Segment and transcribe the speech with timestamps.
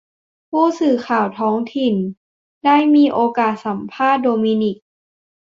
[0.49, 1.95] ผู้สื่อข่าวท้องถิ่น
[2.65, 4.77] ได้มีโอกาสสัมภาษณ์โดมินิก